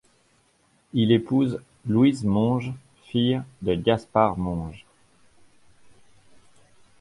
Il 0.93 1.11
épouse 1.11 1.61
Louise 1.85 2.23
Monge, 2.25 2.73
fille 3.03 3.39
de 3.61 3.75
Gaspard 3.75 4.35
Monge. 4.35 4.83